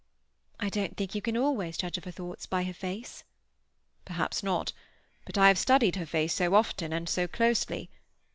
"I 0.59 0.69
don't 0.69 0.97
think 0.97 1.13
you 1.13 1.21
can 1.21 1.37
always 1.37 1.77
judge 1.77 1.95
of 1.95 2.05
her 2.05 2.11
thoughts 2.11 2.47
by 2.47 2.63
her 2.63 2.73
face." 2.73 3.23
"Perhaps 4.03 4.41
not. 4.41 4.73
But 5.25 5.37
I 5.37 5.47
have 5.49 5.59
studied 5.59 5.95
her 5.97 6.07
face 6.07 6.33
so 6.33 6.55
often 6.55 6.91
and 6.91 7.07
so 7.07 7.27
closely. 7.27 7.87